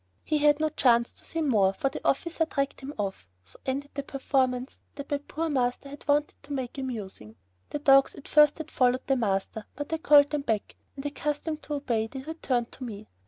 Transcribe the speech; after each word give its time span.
He 0.23 0.39
had 0.39 0.59
no 0.59 0.69
chance 0.69 1.13
to 1.13 1.23
say 1.23 1.41
more, 1.43 1.73
for 1.73 1.89
the 1.89 2.01
officer 2.03 2.45
dragged 2.45 2.81
him 2.81 2.91
off. 2.97 3.29
So 3.43 3.59
ended 3.67 3.91
the 3.93 4.01
performance 4.01 4.81
that 4.95 5.11
my 5.11 5.19
poor 5.19 5.47
master 5.47 5.89
had 5.89 6.07
wanted 6.07 6.41
to 6.41 6.53
make 6.53 6.79
amusing. 6.79 7.35
The 7.69 7.77
dogs 7.77 8.15
at 8.15 8.27
first 8.27 8.57
had 8.57 8.71
followed 8.71 9.05
their 9.05 9.15
master, 9.17 9.65
but 9.75 9.93
I 9.93 9.99
called 9.99 10.31
them 10.31 10.41
back, 10.41 10.75
and 10.95 11.05
accustomed 11.05 11.61
to 11.61 11.75
obey, 11.75 12.07
they 12.07 12.23
returned 12.23 12.71
to 12.71 12.83
me. 12.83 13.09